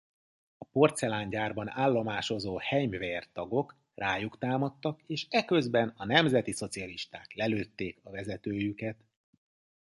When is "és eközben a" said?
5.07-6.05